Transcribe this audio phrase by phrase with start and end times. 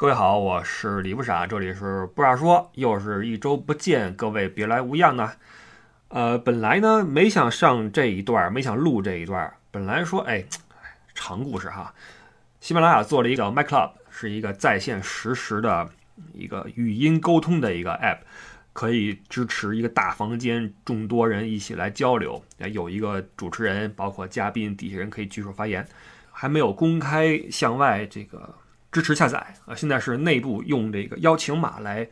[0.00, 5.36] 各位好，我是李不傻，这里是不傻说，又是一周不见，各位别来无恙啊。
[6.08, 10.42] 呃，本来呢没想上这一段，没想录这一段，本来说哎，
[11.14, 11.92] 长故事哈。
[12.60, 15.90] 喜马拉雅做了一个 MyClub，是一个在线实时的
[16.32, 18.20] 一个语音沟通的一个 App，
[18.72, 22.42] 可以支持一个大房间众多人一起来交流，
[22.72, 25.86] 有一个主持人，包括嘉宾，底下人可以举手发言，
[26.32, 28.54] 还没有公开向外这个。
[28.92, 29.74] 支持下载啊！
[29.74, 32.08] 现在是内部用这个邀请码来，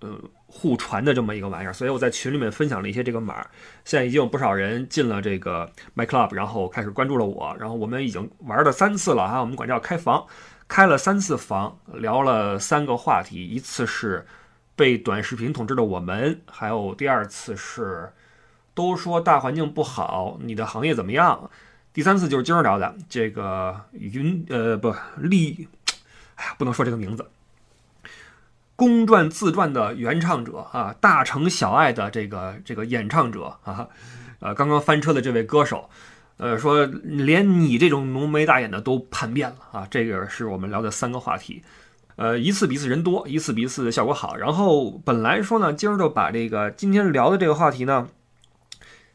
[0.00, 3.46] 呃，互传的这么一个玩意儿，所以我在群里面分享了一些这个码，
[3.84, 10.26] 现在已经有不少人进了这个 My Club，然后开始关注了我，然后我们已经玩了三次了啊，我们管叫开房，
[10.66, 14.26] 开了三次房，聊了三个话题，一次是
[14.74, 18.12] 被短视频统治的我们，还有第二次是
[18.74, 21.48] 都说大环境不好，你的行业怎么样？
[21.92, 25.68] 第三次就是今儿聊的这个云呃不立。
[26.36, 27.28] 哎呀，不能说这个名字。
[28.76, 33.88] 公传自传的原唱者啊，大城小爱的这个这个演唱者啊，
[34.40, 35.88] 呃，刚刚翻车的这位歌手，
[36.36, 39.88] 呃，说连你这种浓眉大眼的都叛变了啊！
[39.90, 41.62] 这个是我们聊的三个话题，
[42.16, 44.36] 呃，一次比一次人多，一次比一次效果好。
[44.36, 48.08] 然后本来说呢，今儿就把这个今天聊的这个话题呢，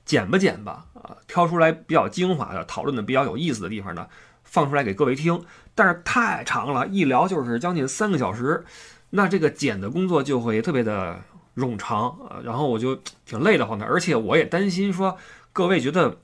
[0.03, 4.08] 剪吧剪吧啊，挑出来比较精华的、讨论的比较有意思的地方呢。
[4.52, 5.41] 放出来给各位听，
[5.73, 8.66] 但是太长了，一聊就是将近三个小时，
[9.11, 11.21] 那这个剪的工作就会特别的
[11.55, 12.93] 冗长啊，然后我就
[13.25, 15.17] 挺累得慌的，而且我也担心说
[15.53, 16.17] 各位觉得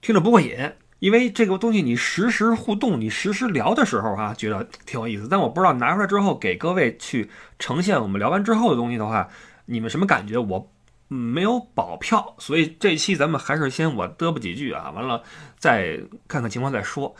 [0.00, 9.28] 听着不过瘾，因为这个东西你实时互动，你实时聊的时候哈，觉得挺有意思，但我不知道拿出来之后给各位去呈现我们聊完之后的东西的话，
[9.66, 10.36] 你们什么感觉？
[10.38, 10.68] 我
[11.06, 15.22] 没有保票，所以这期咱们还是先我嘚啵几句啊，完了
[15.56, 17.14] 再看看情况再说。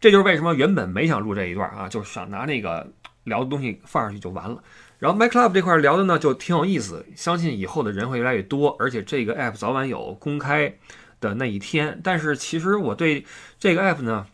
[0.00, 2.86] 这就是为什么原本没想录这一段啊，就是想拿那个
[3.24, 4.62] 聊的东西放上去就完了。
[4.98, 10.74] 然后 MyClub 这块聊的呢就挺有意思，相信以后的人会越来越多，而且这个 App 早晚有公开
[11.20, 12.00] 的那一天。
[12.02, 13.24] 但是其实我对
[13.58, 14.26] 这个 App 呢，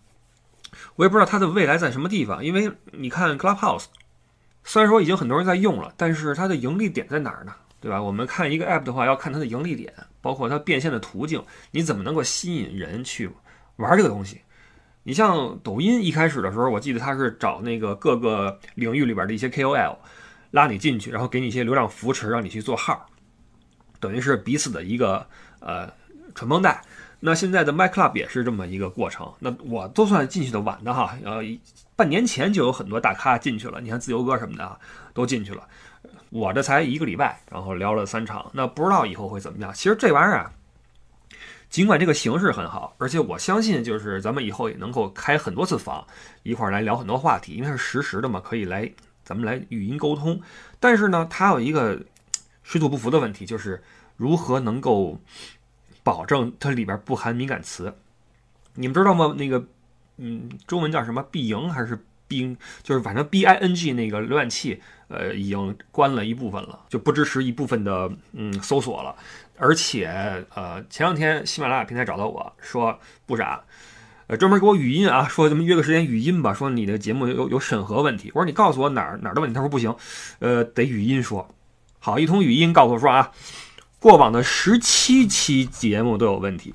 [0.97, 3.85] 我也不知道它的未来在什么地方，因为你看 Clubhouse，
[4.65, 7.55] 虽然说已经很多人在用了，但是它的盈利点在哪儿呢？
[7.81, 8.01] 对吧？
[8.01, 13.31] 我们看一个 App 的话，要看它的盈利点，包括它变现的途径，你怎么能够吸引人去
[13.77, 14.43] 玩这个东西？
[15.11, 19.97] 你像抖音一开始的时候，我记得他是找那个各个领域里边的一些 KOL
[20.53, 23.09] 拉你进去，然后给你一些流量扶持，让你去做号，
[23.99, 25.27] 等于是彼此的一个
[25.59, 25.93] 呃
[26.33, 26.81] 传帮带。
[27.19, 29.29] 那现在的 My Club 也是这么一个过程。
[29.41, 31.43] 那我都算进去的晚的哈，呃，
[31.97, 34.79] 半年前就有很多大咖进去了，你看自由哥什么的
[35.13, 35.67] 都进去了，
[36.29, 39.73] 我这才一个礼拜，然后聊了三场，那不知道以后会怎么样。
[39.75, 40.53] 其实这玩意儿啊。
[41.71, 46.05] 尽管这个形式很好，而且我相信，就是咱们以后也能够开很多次房，
[46.43, 48.91] 一块儿来聊很多话题，因为是实时的嘛，可以来
[49.23, 50.41] 咱们来语音沟通。
[50.81, 52.03] 但是呢，它有一个
[52.65, 53.81] 水土不服的问题，就是
[54.17, 55.21] 如何能够
[56.03, 57.95] 保证它里边不含敏感词？
[58.75, 59.33] 你们知道吗？
[59.39, 59.65] 那个，
[60.17, 61.25] 嗯，中文叫什么？
[61.31, 62.57] 必赢还是必？
[62.83, 69.15] 就是反正 B I N G 那个浏览器，呃，已经关了一部分了，就不支持一部分的嗯搜索了。
[69.61, 70.07] 而且，
[70.55, 73.63] 呃，前两天喜马拉雅平台找到我说不傻，
[74.27, 78.31] 呃，专门给我语音啊，说咱们约个时间语音吧，说你的节目有有审核问题。
[78.35, 79.95] 我说你告诉我哪儿哪儿的问题，他说不行，
[80.39, 81.55] 呃，得语音说。
[81.99, 83.31] 好，一通语音告诉我说啊，
[83.99, 86.73] 过往的十七期节目都有问题，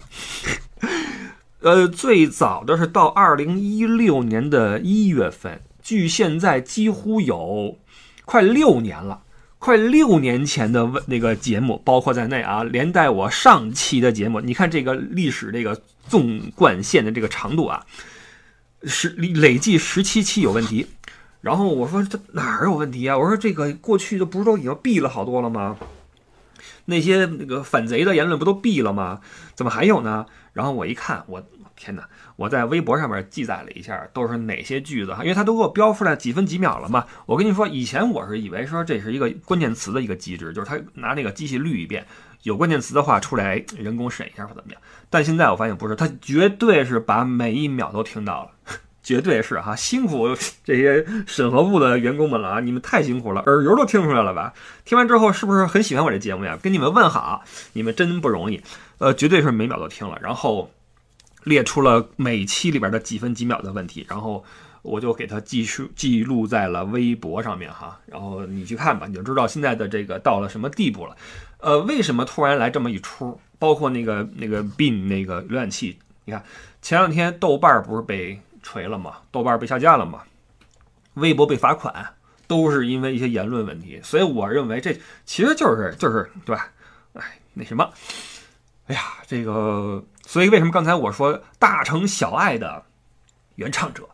[1.61, 7.79] 呃，最早的是到二零一六年的一月份，距现在几乎有
[8.25, 9.23] 快六年了。
[9.65, 17.83] 快六年前的问那个节目包括在内啊，连带我上期的节目，你看这个历史这个纵贯线的这个长度啊，
[18.83, 20.85] 十累计十七期有问题。
[21.41, 23.17] 然后我说这哪儿有问题啊？
[23.17, 25.75] 我说这个过去的不是都已经毙了好多了吗？
[26.85, 29.19] 那些那个反贼的言论不都毙了吗？
[29.53, 30.25] 怎么还有呢？
[30.53, 31.43] 然后我一看，我
[31.75, 32.07] 天哪！
[32.37, 37.05] 我在微博上面记载了一下，都是哪些句子哈，因为它都给我标出来几分几秒了嘛。
[37.25, 42.05] 我跟你说，以前我是以为说这是一个关键词的一个机制，就是它拿那个机器滤一遍，
[42.43, 44.81] 有关键词的话出来人工审一下或怎么样。
[45.09, 48.51] 但现在我发现不是，它绝对是把每一秒都听到了，
[49.05, 50.27] 绝对是哈，辛苦
[50.65, 54.53] 这些审核部的员工们了啊，你们太辛苦了，耳油都听出来了吧？
[54.83, 56.57] 听完之后是不是很喜欢我这节目呀？
[56.61, 58.61] 跟你们问好，你们真不容易，
[58.97, 60.69] 呃，绝对是每秒都听了，然后。
[61.45, 64.43] 列出了每期里边的几分几秒的问题，然后
[64.81, 71.15] 我就给它记述记录在了微博上面哈，然后你去看吧，你就知道现在的这个到了什么地步了。
[71.59, 73.39] 呃，为什么突然来这么一出？
[73.59, 76.43] 包括那个那个 bin 那个浏览器，你看
[76.81, 79.17] 前两天豆瓣不是被锤了嘛？
[79.31, 80.23] 豆瓣被下架了嘛？
[81.13, 82.15] 微博被罚款，
[82.47, 84.01] 都是因为一些言论问题。
[84.03, 86.71] 所以我认为这其实就是就是对吧？
[87.13, 87.87] 哎，那什么，
[88.87, 92.83] 哎呀，这个，所以为什么刚才我说大城小爱的
[93.55, 94.09] 原唱者？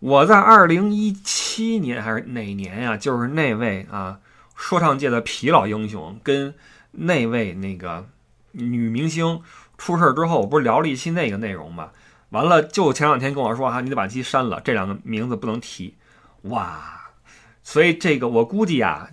[0.00, 2.96] 我在二零一七年还是哪年呀？
[2.96, 4.18] 就是那位啊，
[4.56, 6.54] 说唱界的皮老英雄跟
[6.90, 8.08] 那位那个
[8.50, 9.40] 女明星
[9.78, 11.92] 出事之后，我不是聊了一期那个内容吗？
[12.32, 15.94] 完了，就前两天跟我说哈，你得把期删了，这两个名字不能提。
[16.42, 17.00] 哇，
[17.62, 19.08] 所以这个我估计啊，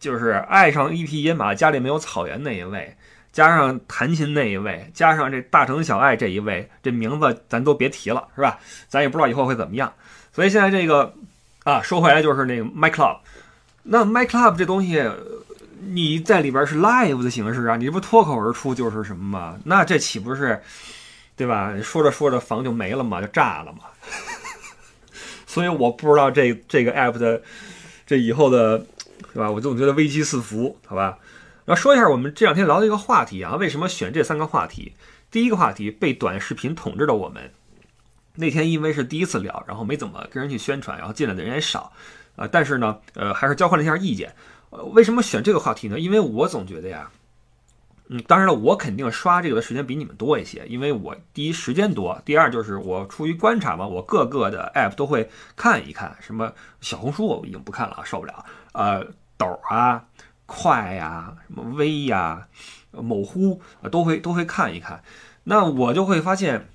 [0.00, 2.96] 就是爱上一匹野马，家里没有草原那一位，
[3.32, 8.58] 加上弹琴那一位，加上这大城小爱这一位，这名字咱都别提了，是吧？
[8.88, 9.92] 咱也不知道以后会怎么样。
[10.32, 11.12] 所以现在这个
[11.64, 13.18] 啊，说回来就是那个 My Club，
[13.82, 15.02] 那 My Club 这东西，
[15.80, 19.58] 你在里边是 live 的形式啊，你这不脱口而出就是什么吗？
[19.64, 20.62] 那这岂不是，
[21.36, 21.74] 对吧？
[21.82, 23.80] 说着说着房就没了嘛，就炸了嘛。
[25.46, 27.42] 所以我不知道这这个 app 的
[28.06, 28.78] 这以后的，
[29.32, 29.50] 对吧？
[29.50, 31.18] 我总觉得危机四伏，好吧？
[31.64, 34.94] 然后说一下我们这两天聊的一个话题啊，为什么选这三个话题？
[35.30, 37.52] 第一个话题，被短视频统治的我们。
[38.36, 41.92] 那天因为是第一次聊，然后没怎么跟人去宣传，然后进来的人也少，
[42.36, 44.34] 啊，但是呢，呃，还是交换了一下意见。
[44.70, 45.98] 呃，为什么选这个话题呢？
[45.98, 47.10] 因为我总觉得呀，
[48.08, 59.06] 嗯，当然了，我肯定刷这个的时间比你们多一些，因为我第一时间多，第二就是我出于观察嘛，我各个的 app 都会看一看，什么小红书我已经不看了，受不了，呃，
[59.36, 60.04] 抖啊，
[60.46, 62.46] 快呀，什么微呀，
[62.92, 63.60] 某乎
[63.90, 65.02] 都会都会看一看，
[65.44, 66.68] 那我就会发现。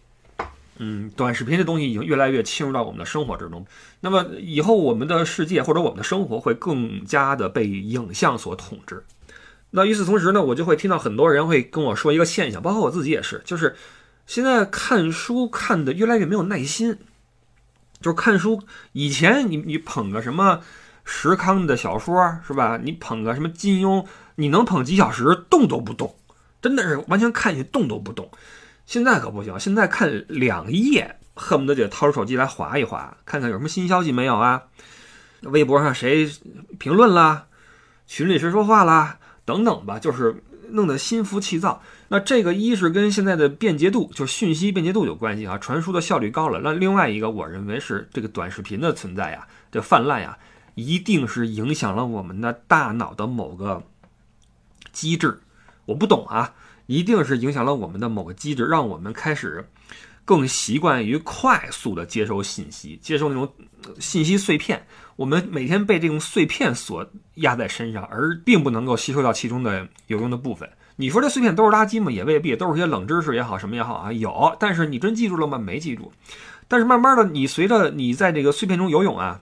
[0.84, 3.64] 嗯，短视频这东西已经越来越侵入到我们的生活之中。
[4.00, 9.04] 那么以后我们的世界或者我们的生活会更加的被影像所统治。
[9.72, 13.76] 那与此同时呢，我就会听到很多人会跟我说一个现象，包括我自己也是，就是
[14.26, 16.98] 现在看书看的越来越没有耐心。
[18.02, 18.64] 就是看书
[18.94, 20.62] 以前你你捧个什么
[21.06, 22.80] 石康的小说是吧？
[22.84, 26.16] 你捧个什么金庸，你能捧几小时动都不动，
[26.62, 28.32] 真的是完全看下去动都不动。
[28.88, 34.64] 现在可不行，现在看两页，恨不得就掏出手机来划一划，看看有什么新消息没有啊？
[35.44, 36.30] 微博上谁
[36.80, 37.46] 评论啦？
[38.08, 39.20] 群里谁说话啦？
[39.46, 41.82] 等等吧，就是弄得心浮气躁。
[42.10, 46.60] 那这个一是跟现在的便捷度，就讯息便捷度有关系啊，传输的效率高了。
[46.64, 50.38] 那另外一个，我认为是这个短视频的存在呀，这泛滥呀，
[50.76, 53.84] 一定是影响了我们的大脑的某个
[54.92, 55.40] 机制。
[55.86, 56.54] 我不懂啊。
[56.88, 59.66] 一定是影响了我们的某个机制，让我们开始
[60.26, 63.54] 更习惯于快速的接收信息，接收那种
[64.00, 64.86] 信息碎片。
[65.16, 70.70] 我们每天被这种碎片所压在身上，而并不能够吸收到其中的有用的部分。
[70.96, 72.12] 你说这碎片都是垃圾吗？
[72.12, 74.56] 也未必，都是些冷知识也好，什么也好啊，有。
[74.60, 75.58] 但是你真记住了吗？
[75.58, 76.12] 没记住。
[76.68, 79.42] 但是慢慢的，你随着你在这个碎片中游泳啊，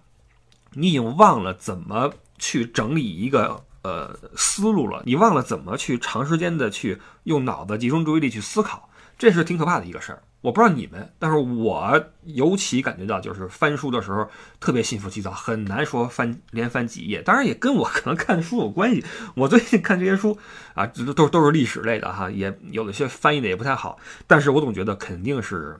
[0.73, 3.63] 你已经忘了怎么去整理一个。
[3.81, 10.21] 呃，思路了，你忘了怎么去长时间的去用脑子集中注意力去思考，这是挺可怕的一个事儿。
[10.41, 17.21] 我不知道你们，但是我尤其感觉到，就是翻书的时候特别心浮气躁，很难说翻连翻几页。
[17.21, 19.03] 当然也跟我可能看书有关系。
[19.35, 20.37] 我最近看这些书
[20.73, 25.77] 啊，都都都是历史类的哈，也有的些翻译的也不太好，但是我总觉得肯定是。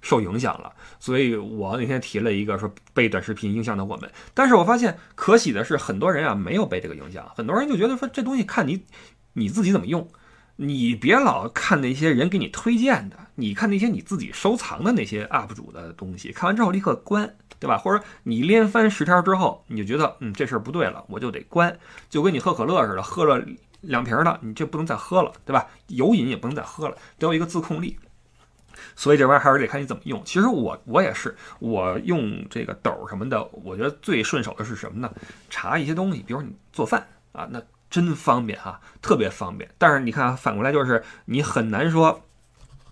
[0.00, 8.84] 受影响了，所以我那天提了一个说被短视频影响的我们，但是我发现可喜的是很多人啊没有被这个影响，很多人就觉得说这东西看你
[9.32, 10.08] 你自己怎么用，
[10.60, 17.78] 你别老看那些人给你推荐的，你看那些你自己收藏的那些 UP 主的东西，看完之后立刻关，对吧？
[17.78, 21.78] 或者你连翻十条之后，你就觉得嗯这事儿不对了，我就得关，
[22.10, 23.40] 就跟你喝可乐似的，喝了
[23.82, 25.64] 两瓶了，你这不能再喝了，对吧？
[25.86, 27.96] 有瘾也不能再喝了，得有一个自控力。
[28.96, 30.20] 所以这玩意儿还是得看你怎么用。
[30.24, 35.08] 其实我我也是，我用这个抖什么的，我觉得最顺手的是什么呢？
[35.48, 39.70] 查一些东西，比如你做饭啊，那真方便哈，特别方便。
[39.78, 42.24] 但是你看啊反过来就是你很难说，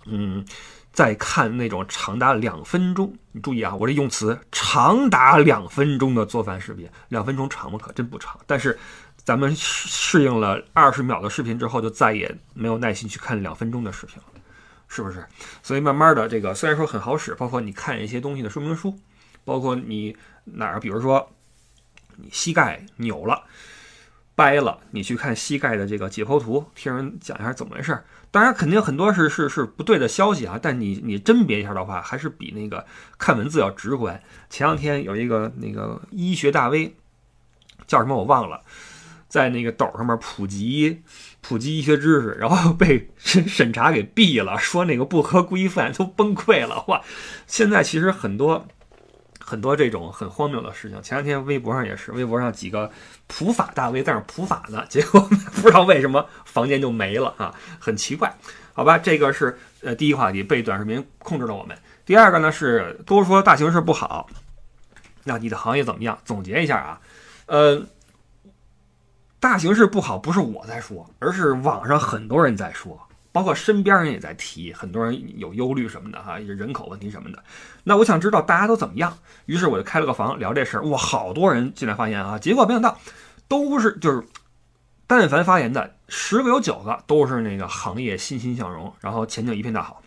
[0.05, 0.45] 嗯，
[0.93, 7.79] 再看那种长达两分钟，你注意啊，我这用词长达两分钟的做饭视频，两分钟长吗？
[7.83, 8.39] 可真不长。
[8.47, 8.79] 但是
[9.17, 14.25] 咱们适应了二十秒的视频之后，就再也没有耐心去看两分钟的视频了。
[14.89, 15.27] 是不是？
[15.65, 18.97] 所以慢慢的，这个虽然说很好使，包括你看一些东西的说明书，
[19.45, 21.29] 包括你哪儿，比如说
[22.15, 23.43] 你膝盖扭了、
[24.37, 28.05] 掰了，你去看膝盖的这个解剖图，听人讲一下怎么回事儿。
[28.31, 32.85] 当然，肯定很多是是是不对的消息啊，但你你甄别一下的话，还是比那个
[33.19, 34.23] 看文字要直观。
[34.51, 36.95] 前两天有一个那个医学大 V，
[37.87, 38.61] 叫什么我忘了。
[39.29, 41.03] 在那个抖上面普及
[41.41, 46.85] 普及医学知识，然后被审审查给毙了，说那个不合规范，都崩溃了。
[46.89, 47.03] 哇！
[47.47, 48.69] 现在其实很多
[49.49, 51.01] 很多这种很荒谬的事情。
[51.01, 52.91] 前两天微博上也是，微博上几个
[53.29, 58.37] 普法大 V 在那普法呢，结果不知道为什么房间就没了啊，很奇怪。
[58.73, 61.79] 好吧，这个是呃第一话题，被短视频控制了我们。
[62.05, 64.29] 第二个呢是都说大形势不好，
[65.23, 66.19] 那你的行业怎么样？
[66.25, 67.01] 总结一下啊，
[67.47, 67.87] 呃，
[69.39, 73.06] 大形势不好不是我在说，而是网上很多人在说。
[73.37, 77.45] 包括身边人也在提，很多人有忧虑什么的哈，人口问题什么的。
[77.85, 80.85] 那我想知道大家都怎么样，于是我就开了个房聊这事儿。
[80.87, 82.99] 哇，好多人进来发言啊，结果没想到
[83.47, 84.25] 都是就是，
[85.07, 90.03] 但凡发言的十个有九个都是那个行业欣欣向荣，然后前景一片大好，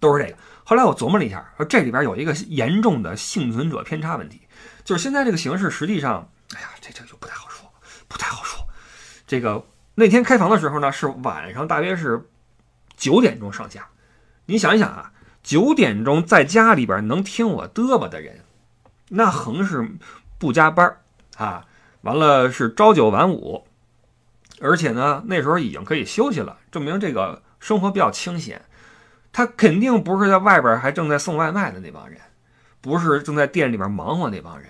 [0.00, 0.36] 都是这个。
[0.64, 4.40] 后来我琢磨了一下，说这里边有一个严重的幸存者偏差问题，
[4.82, 7.72] 就是现在这个形势实际上，哎呀，这这就不太好说，
[8.08, 8.58] 不太好说。
[9.24, 9.64] 这个
[9.94, 12.26] 那天开房的时候呢，是晚上，大约是。
[13.00, 13.88] 九点钟上下，
[14.44, 18.40] 你想一想啊，九点钟在家里边能听我嘚啵的人，
[19.08, 19.92] 那横是
[20.36, 20.98] 不加班
[21.38, 21.64] 啊，
[22.02, 23.66] 完了是朝九晚五，
[24.60, 28.60] 而且呢那时候已经可以休息了，证明这个生活比较清闲。
[29.32, 32.20] 他肯定不是在外边还正在送外卖的那帮人，
[32.82, 34.68] 不是正在店里边忙活那帮人，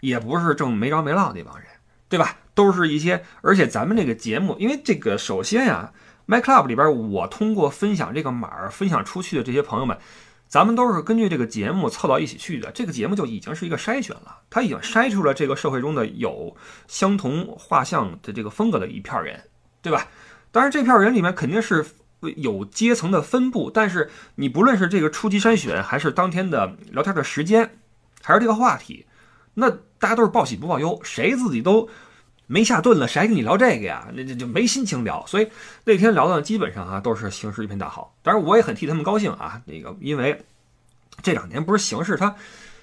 [0.00, 1.66] 也不是正没着没落那帮人，
[2.10, 2.36] 对吧？
[2.52, 5.94] 都是一些，而且咱们这个节目，因为这个首先呀。
[6.30, 9.98] My Club 里边，我通过分享这个码儿分享出去的这些朋友们，
[10.46, 12.70] 咱们都是根据这个节目凑到一起去的。
[12.70, 16.56] 这个节目就已经是一个筛选了，他已经筛出了这个社会中的有
[16.86, 19.42] 相同画像的这个风格的一片人，
[19.82, 20.06] 对吧？
[20.52, 21.84] 当然，这片人里面肯定是
[22.36, 27.78] 有阶层的分布，但是你不论是这个初级筛选，还是当天的聊天的时间，
[28.22, 29.04] 还是这个话题，
[29.54, 29.68] 那
[29.98, 31.88] 大家都是报喜不报忧，谁自己都。
[32.52, 34.08] 没下顿了，谁还跟你聊这个呀？
[34.12, 35.24] 那这就没心情聊。
[35.24, 35.48] 所以
[35.84, 38.12] 那天聊的基本上啊都是形势一片大好。
[38.24, 39.62] 当然我也很替他们高兴啊。
[39.66, 40.36] 那个因为
[41.22, 42.34] 这两年不是形势它，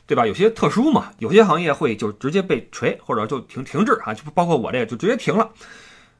[0.05, 0.25] 对吧？
[0.25, 5.49] 有些特殊嘛，有些行业会就直接被锤或者就停停滞啊，就包括我这个就直接停了，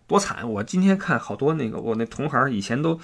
[0.08, 0.50] 多惨！
[0.52, 3.00] 我今天看好多那个我那同行以前都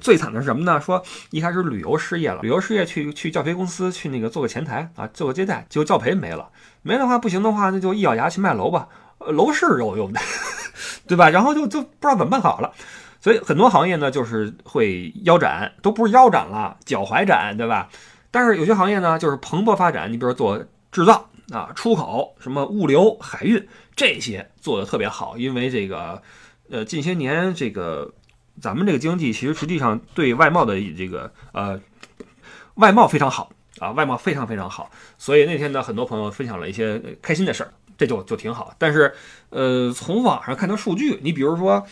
[0.00, 0.80] 最惨的是什么呢？
[0.80, 1.00] 说
[1.30, 6.50] 一开始旅游失业了，旅游失业去去教培公司去那个做个前台啊，做个接待，结果教培没了，
[6.82, 8.88] 没的话不行的话，那就一咬牙去卖楼吧。
[9.32, 10.20] 楼市有用的，
[11.06, 11.30] 对吧？
[11.30, 12.72] 然后就就不知道怎么办好了，
[13.20, 17.88] 所以很多行业呢就是会腰斩，都不是腰斩了，脚踝斩，对吧？
[18.30, 26.20] 但是有些行业呢就是蓬勃发展，你比如做制造啊、出口、什么物流、海运这些做的特别好，因为这个
[26.70, 28.12] 呃近些年这个
[28.60, 31.80] 咱们这个经济其实实际上对外贸的这个呃
[32.74, 37.72] 外贸非常好啊，外贸非常非常好，所以那天呢很多朋友分享了一些开心的事儿。
[37.98, 39.14] 这就就挺好，但是，
[39.48, 41.82] 呃，从网上看到数据，你比如说，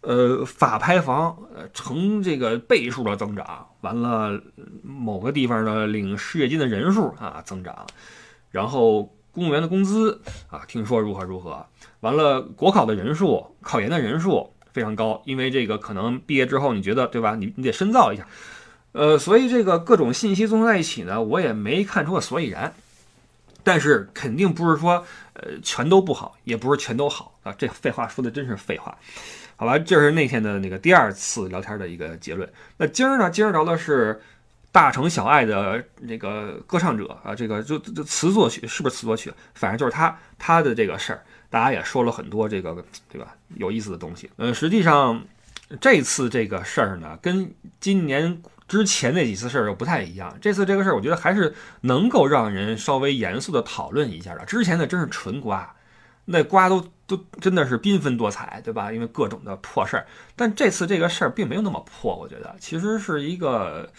[0.00, 4.42] 呃，法拍房呃成这个倍数的增长，完了
[4.82, 7.86] 某个地方的领失业金的人数啊增长，
[8.50, 10.20] 然后公务员的工资
[10.50, 11.64] 啊听说如何如何，
[12.00, 17.36] 完了国考的人数、考研的人数非常高，因为这个可能毕业之后你觉得对吧？
[17.36, 18.26] 你你得深造一下，
[18.90, 22.74] 呃，所以这个各种信息综合在一起呢，我也没看出个所以然。
[23.64, 27.52] 但是肯定不是说，呃，全都不好，也不是全都好啊。
[27.56, 28.96] 这废话说的真是废话，
[29.56, 29.78] 好吧？
[29.78, 32.48] 这是那天的那个第二次聊天的一个结论。
[32.76, 33.30] 那今儿呢？
[33.30, 34.20] 今儿聊的是
[34.70, 39.32] 大城小爱的那个歌唱者啊，这个就就词作曲是不是词作曲？
[39.54, 43.34] 反正就是他他的这个事儿，大家也说了很多这个对吧？
[43.56, 44.30] 有意思的东西。
[44.36, 45.24] 呃，实际上
[45.80, 48.42] 这次这个事儿呢，跟今年。
[48.66, 54.44] 之前那几次事儿又不太一样，这次这个事儿，我觉得还是能够让人稍微严肃的讨论一下的。
[54.46, 55.76] 之前的真是纯瓜，
[56.24, 58.90] 那瓜都都真的是缤纷多彩，对吧？
[58.90, 60.06] 因为各种的破事儿。
[60.34, 63.92] 但这次这个事儿并没有那么破，我觉得其实是一个，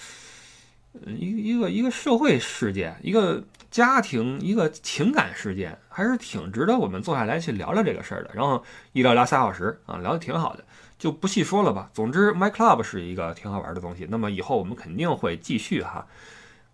[1.05, 8.31] 一一个一个社会事件，一个家庭，一个情感事件，还是挺值得我们坐下来去聊聊这个事儿的。
[8.33, 10.65] 然后一聊聊仨小时啊，聊得挺好的。
[11.05, 11.87] 就不细说了吧。
[11.93, 14.07] 总之，My Club 是一个挺好玩的东西。
[14.09, 16.07] 那么以后我们肯定会继续哈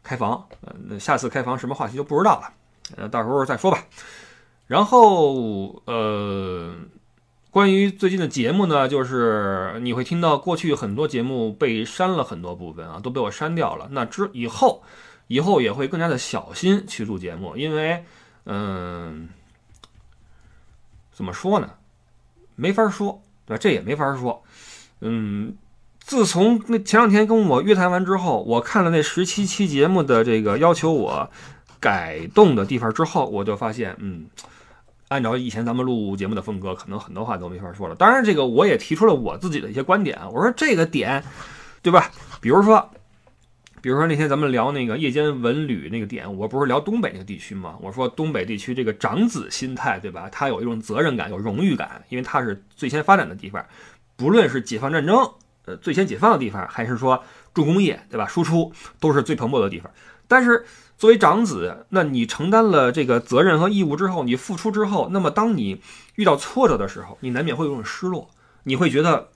[0.02, 0.48] 开房。
[0.62, 2.54] 呃，那下次开房什么话题就不知道了，
[2.96, 3.84] 呃，到时候再说吧。
[4.68, 6.74] 然后呃，
[7.50, 13.90] 关于最近的节目呢，就是你会听到过去很多节目被删了很多部分啊，都被我删掉了。
[13.92, 14.82] 那之以后
[15.28, 18.06] 以后也会更加的小心去录节目，因为
[18.46, 19.28] 嗯，
[21.12, 21.72] 怎么说呢？
[22.56, 23.22] 没法说。
[23.52, 23.60] 对吧？
[23.60, 24.42] 这也没法说。
[25.02, 25.56] 嗯，
[26.00, 31.30] 自从那前两天跟我约谈完之后，我看了那十七期节目的这个要求我
[31.82, 34.28] 改动的地方之后，我就发现，嗯，
[35.10, 37.96] 按照以前咱们录节目的风格，可能很多话都没法说了。
[37.96, 40.18] 当然，这个我也提出了我自己的一些观点。
[40.32, 41.22] 我说这个点，
[41.82, 42.10] 对吧？
[42.40, 42.90] 比如说
[43.82, 47.76] 比如说那天咱们聊那个夜间文旅那个点，我不是聊东北那个地区吗？
[47.82, 50.30] 我说东北地区这个长子心态，对吧？
[50.32, 53.66] 他有一种责任感，有荣誉感，因为他是最先发展的地方，
[54.16, 55.18] 不论是解放战争，
[55.66, 57.24] 呃，最先解放的地方，还是说
[57.56, 58.28] 重工业，对吧？
[58.28, 59.92] 输出都是最蓬勃的地方。
[60.28, 60.64] 但是
[60.98, 65.82] 作为长子，那你承担了这个责任和义务之后，你付出之后，那么当你
[66.16, 68.30] 遇到挫折的时候，你难免会有种失落，
[68.64, 69.30] 你会觉得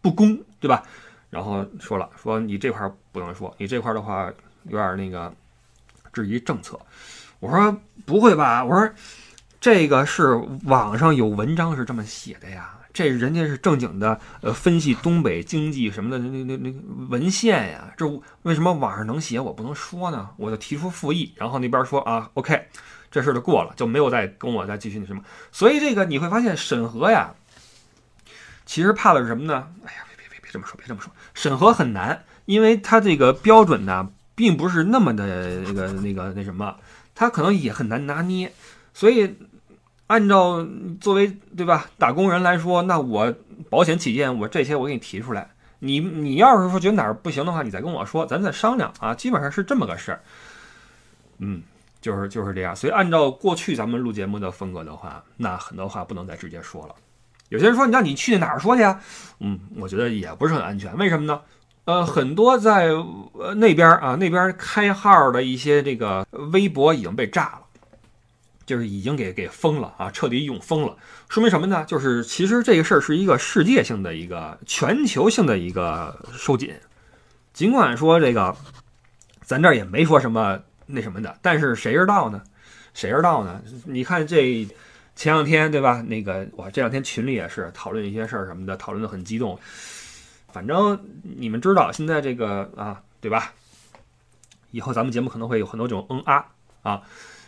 [0.00, 0.84] 不公，对吧？
[1.30, 4.28] 然后说了，说你这块不能说，你这块的话
[4.64, 5.32] 有点那个
[6.12, 6.76] 质疑政策。
[7.38, 8.92] 我说不会吧，我说
[9.60, 10.34] 这个是
[10.64, 18.04] 网上有文章是这么写的呀，这人家是正经的呃分析东北经济什么的那那那那文献呀，这
[18.42, 20.30] 为什么网上能写我不能说呢？
[20.36, 22.66] 我就提出复议，然后那边说啊，OK，
[23.08, 25.22] 这事就过了，就没有再跟我再继续那什么。
[25.52, 27.32] 所以这个你会发现审核呀，
[28.66, 29.68] 其实怕的是什么呢？
[29.86, 30.00] 哎呀。
[30.52, 36.76] 这么说，别这么说，审核很难，因为它这个标准呢，并不是那么的那个那个那什么，
[37.14, 38.52] 它可能也很难拿捏。
[38.92, 39.36] 所以，
[40.08, 40.66] 按照
[41.00, 43.32] 作为对吧打工人来说，那我
[43.68, 45.50] 保险起见，我这些我给你提出来。
[45.78, 49.14] 你你要是说觉得哪儿不行的话，你再跟我说，咱再商量啊。
[49.14, 50.20] 基本上是这么个事儿。
[51.38, 51.62] 嗯，
[52.00, 52.76] 就是就是这样。
[52.76, 56.94] 所以，按照过去咱们录节目的风格的话，那很多话不能再直接说了。
[57.50, 59.00] 有些人说，你让你去哪儿说去呀？
[59.40, 60.96] 嗯，我觉得也不是很安全。
[60.96, 61.40] 为什么呢？
[61.84, 62.90] 呃，很多在
[63.32, 67.62] 呃那边啊，那边开号的一些这个微博已经被炸了，
[68.64, 70.96] 就是已经给给封了啊，彻底永封了。
[71.28, 71.84] 说明什么呢？
[71.88, 76.72] 就是其实这个事儿是一个世界性的一个全球性的一个收紧。
[77.52, 78.54] 尽管说这个
[79.42, 82.40] 咱这儿也没说什么那什么的，但是谁知道呢？
[82.94, 83.60] 谁知道呢？
[83.86, 84.68] 你看这。
[85.16, 86.02] 前两天对吧？
[86.02, 89.58] 那个我这两天群里也是讨论一些事儿什么的，讨论的很激动。
[90.52, 93.52] 反正你们知道，现在这个啊，对吧？
[94.70, 96.46] 以后咱们节目可能会有很多种嗯啊
[96.82, 97.02] 啊，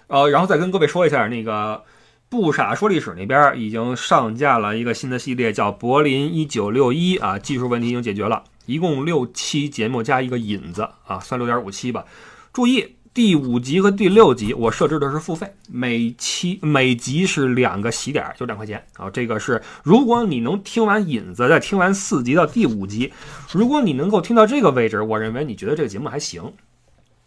[0.08, 1.82] 呃，然后再跟各位说一下，那个
[2.28, 12.04] 不傻说历史那边已经上架了一个新的系列，叫柏林一九六一啊，技术问题已经解决了，一共六期节目加一个引子啊，算六点五期吧。
[12.52, 12.96] 注意。
[13.14, 19.10] 第五集和第六集，我设置的是付费，每期每集是两个喜点，就两块钱啊。
[19.10, 23.12] 这个是如果你能听完引子，再听完四集到第五集，
[23.52, 26.54] 如果你能够听到这个位置，我认为你觉得这个节目还行。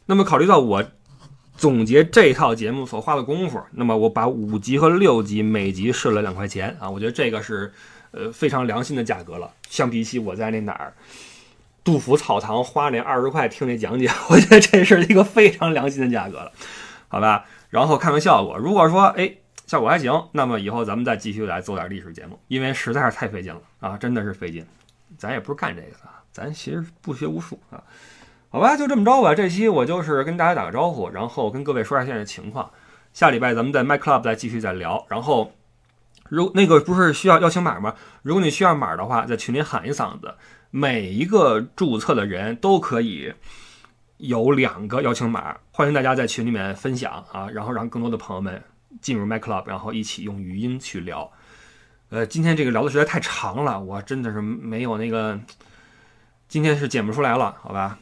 [0.07, 0.83] 那么考虑到我
[1.55, 7.71] 总结这套节目所花的功夫，那么我把五集和六集每集设了两块钱啊，我觉得这个是
[8.09, 10.95] 呃非常良心的价格了，相比起我在那哪儿。
[11.85, 16.51] 杜甫草堂花那二十块听那讲解， 我觉得这是一个非常良心的价格了，
[17.07, 17.45] 好吧？
[17.69, 19.35] 然后看看效果，如果说哎
[19.67, 24.65] 效果还行，那么以后咱们再继续来做点历史节目，因为实在是太费劲了啊，真的是费劲。
[25.17, 27.81] 咱也不是干这个的，咱其实不学无术啊，
[28.49, 28.75] 好吧？
[28.75, 29.33] 就这么着吧。
[29.35, 32.69] 这期我就是跟大家打个招呼，然后跟各位说一下现在的情况。
[33.13, 35.05] 下礼拜咱们在麦 club 再继续再聊。
[35.07, 35.53] 然后
[36.27, 37.93] 如那个不是需要邀请码吗？
[38.23, 40.33] 如果你需要码的话，在群里喊一嗓子。
[40.77, 43.33] 每一个注册的人都可以
[44.17, 48.61] 有两个邀请码，欢迎大家在群里面分享啊，然后让更多的朋友们
[48.99, 51.31] 进入 My Club，然后一起用语音去聊。
[52.09, 55.39] 呃，今天这个聊的实在太长了，我真的是没有那个，
[56.49, 57.97] 今天是剪不出来了，好吧？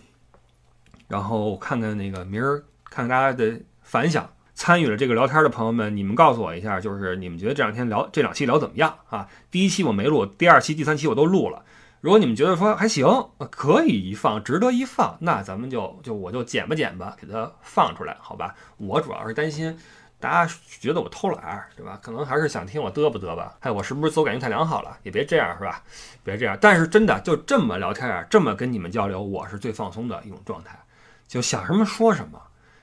[1.07, 9.27] 然后看看那个明儿，看看大家的反响，参与了这个聊天的朋友们，你们告诉我一下，就是你们觉得这两天聊这两期聊怎么样啊？
[9.51, 11.63] 第一期我没录，第二期、第三期我都录了。
[12.03, 13.07] 如果你们觉得说还行，
[13.49, 18.53] 可以一放，值得一放，那咱们就就我就剪吧剪吧，给它放出来，好吧？
[18.75, 19.79] 我主要是担心
[20.19, 21.97] 大家觉得我偷懒，对吧？
[22.03, 24.97] 可能还是想听我嘚吧嘚吧，哎，我是不是自我感觉太良好了？
[25.03, 25.81] 也别这样，是吧？
[26.25, 26.57] 别这样。
[26.59, 30.77] 但是真的就这么聊天啊，这么跟你们交流，我是最放松的一种状态，
[31.25, 32.37] 就想什么说什么，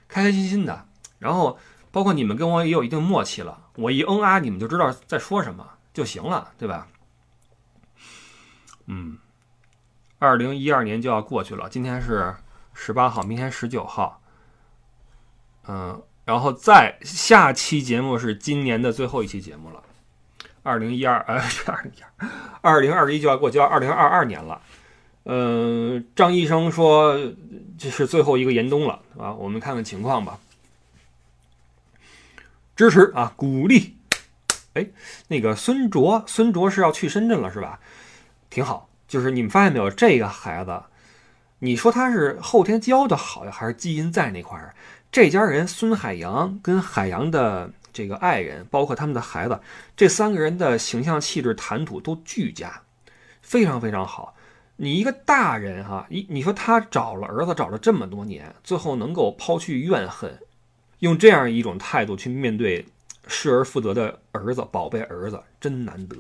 [0.09, 0.87] 开开心心的。
[1.19, 1.59] 然后
[1.91, 6.87] 包括你们跟我也有一定默契了，我一嗯啊，你们就知道在说什么就行了，对吧？
[8.93, 9.17] 嗯，
[10.19, 12.35] 二零一二年就要过去了，今天是
[12.75, 14.21] 十八号，明天十九号。
[15.69, 19.81] 嗯，然后再下期节目是今年的最后一期节目了，
[20.65, 21.41] 二零一二，呃，
[21.73, 22.29] 二零一二，
[22.63, 24.61] 二零二一就要过，就要二零二二年了。
[25.23, 27.17] 嗯，张医生说
[27.79, 30.37] 这是最后一个严冬了，啊，我们看看情况吧。
[32.75, 33.97] 支持啊，鼓励。
[34.75, 34.87] 哎，
[35.29, 37.79] 那个孙卓，孙卓是要去深圳了，是吧？
[38.51, 40.83] 挺好，就是你们发现没有，这个孩子，
[41.61, 44.75] 你说他是后天教的好呀，还是基因在那块儿？
[45.13, 49.59] 这家人孙海洋跟海洋的这个爱人，包括他们的孩子，
[49.97, 52.83] 这三个人的形象、气质、谈吐都俱佳，
[53.41, 54.35] 非常非常好。
[54.77, 60.39] 你一个大人哈，你你说他找了儿子找了这么多年，最后能够抛去怨恨，
[61.01, 62.87] 用这样一种态度去面对
[63.27, 66.17] 失而复得的儿子，宝贝儿子，真难得。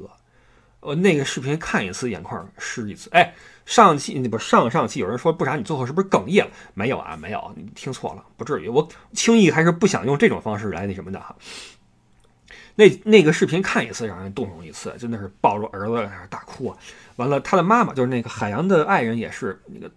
[0.80, 3.08] 呃，那个视频看一次眼眶湿一次。
[3.12, 3.34] 哎，
[3.66, 6.50] 上期你不上上期有人说不啥，你最后是不是哽咽了？
[6.74, 8.68] 没有啊，没有，你听错了，不至于。
[8.68, 11.36] 我轻易还是不想用这种方式来那什么的哈。
[12.76, 16.78] 那那个视频看一次让人动容一次，真的是抱着儿子在那大哭啊！
[17.16, 19.90] 完了，他的妈妈就是那个海洋的爱人，也是那个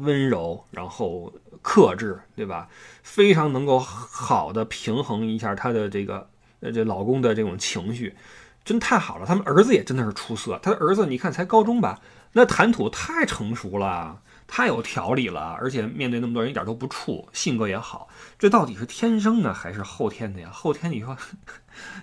[0.00, 2.66] 温柔，然后克制，对吧？
[3.02, 6.26] 非常能够好的平衡一下他的这个
[6.60, 8.14] 呃这老公的这种情绪，
[8.64, 9.26] 真太好了。
[9.26, 12.00] 他们儿子也真的是出色，他的儿子你看才高中吧，
[12.32, 14.20] 那谈吐太成熟了。
[14.52, 18.08] 太有条理了，而且面对那么多人一点都不怵，性格也好。
[18.36, 20.50] 这到底是天生 的还是后天的呀？
[20.52, 21.16] 后天你说，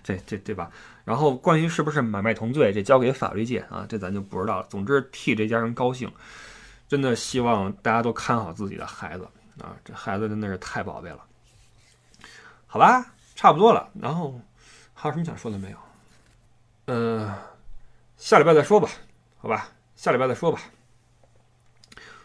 [0.02, 0.72] 这这对吧？
[1.04, 4.68] 然后关于是不是买卖同罪，这交给法律界啊，这咱就不知道了。
[4.70, 6.10] 总之替这家人高兴，
[6.88, 9.28] 真的希望大家都看好自己的孩子
[9.62, 11.20] 啊，这孩子真的是太宝贝了。
[12.66, 13.90] 好吧，差不多了。
[14.00, 14.40] 然后
[14.94, 15.78] 还有什么想说的没有？
[16.88, 17.30] 嗯，
[18.16, 18.88] 下礼拜再说吧。
[19.40, 20.60] 好吧，下礼拜再说吧。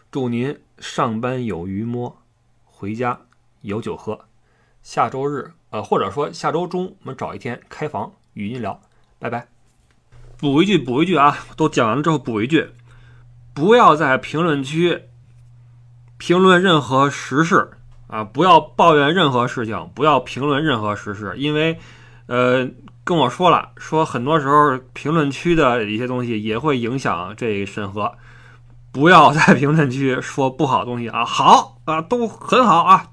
[0.09, 2.21] 祝您上班有鱼摸，
[2.63, 3.19] 回家
[3.61, 4.25] 有酒喝。
[4.81, 8.79] 下周日，呃，或者说下周中，我们找一天开房语音聊。
[9.19, 9.47] 拜拜。
[10.37, 12.69] 补一句，补一句啊，都讲完了之后补一句，
[13.53, 15.03] 不要在评论区
[16.17, 17.71] 评论任何时事
[18.07, 21.77] 啊，不要抱怨任何事情，不要评论任何时事，因为，
[22.27, 22.69] 呃，
[23.03, 28.13] 跟我说了，说很多时候评论区的一些东西也会影响这审核。
[28.91, 33.07] 不要在评论区说不好东西啊，好啊，都很好啊。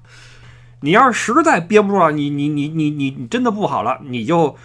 [0.81, 4.55] 你要是实在憋不住了，你你你你你你真的不好了，你就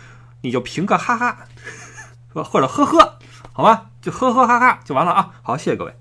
[0.42, 1.38] 你就评个哈哈，
[2.32, 3.18] 或者呵呵，
[3.52, 5.30] 好吧，就呵呵哈哈就完了啊。
[5.42, 5.94] 好，谢谢各位。